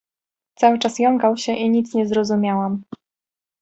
[0.55, 2.83] Cały czas jąkał się i nic nie zrozumiałam.